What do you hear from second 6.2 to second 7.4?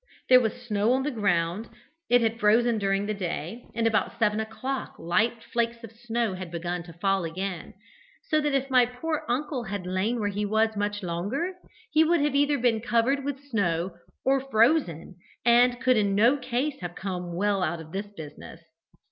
had begun to fall